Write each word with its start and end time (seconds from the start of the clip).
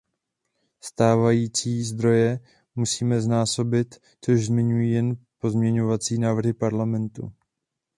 Stávající 0.83 1.83
zdroje 1.83 2.39
musíme 2.75 3.21
znásobit, 3.21 3.95
což 4.21 4.45
zmiňují 4.45 4.91
jen 4.91 5.17
pozměňovací 5.39 6.17
návrhy 6.17 6.53
Parlamentu. 6.53 7.33